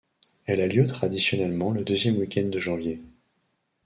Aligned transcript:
Elle 0.47 0.61
a 0.61 0.67
lieu 0.67 0.87
traditionnellement 0.87 1.69
le 1.71 1.83
deuxième 1.83 2.17
week-end 2.17 2.45
de 2.49 2.57
janvier. 2.57 3.03